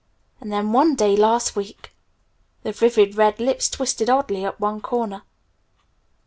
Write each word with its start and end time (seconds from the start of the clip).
And 0.39 0.51
then 0.51 0.73
one 0.73 0.95
day 0.95 1.15
last 1.15 1.55
week" 1.55 1.91
the 2.63 2.71
vivid 2.71 3.13
red 3.13 3.39
lips 3.39 3.69
twisted 3.69 4.09
oddly 4.09 4.43
at 4.43 4.59
one 4.59 4.81
corner. 4.81 5.21